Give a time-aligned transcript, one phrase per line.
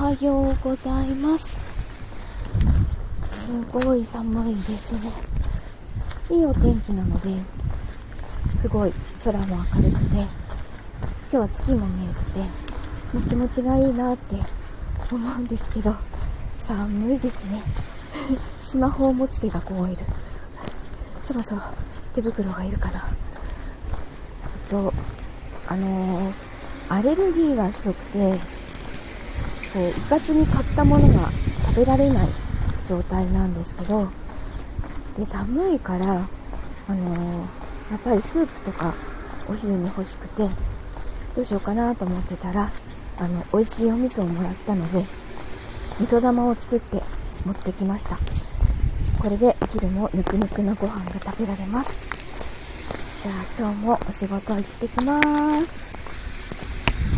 [0.00, 1.62] はようございます。
[3.26, 5.10] すごい寒いですね。
[6.30, 7.28] いいお天気なので
[8.54, 8.92] すごい
[9.22, 14.36] 空も明るくて今日は月も見えててもう気持ちがいいなって
[15.12, 15.94] 思うんですけど
[16.54, 17.62] 寒いですね。
[18.58, 19.96] スマホを持つ手が凍える
[21.20, 21.62] そろそろ
[22.14, 23.04] 手袋がいるかな。
[23.04, 24.94] えっと
[25.68, 26.32] あのー、
[26.88, 28.59] アレルギーがひどくて
[29.72, 31.30] こう、うかつに買ったものが
[31.66, 32.28] 食べられない
[32.86, 34.08] 状態なんですけど、
[35.16, 36.26] で、寒いから、
[36.88, 38.94] あのー、やっぱりスープとか
[39.48, 40.48] お昼に欲しくて、
[41.34, 42.70] どうしようかなと思ってたら、
[43.18, 45.04] あの、美味しいお味噌をもらったので、
[46.00, 47.02] 味噌玉を作って
[47.44, 48.16] 持ってきました。
[49.20, 52.00] これでお昼もぬくぬくのご飯が食べられます。
[53.20, 55.20] じゃあ今日もお仕事行ってきま
[55.66, 55.89] す。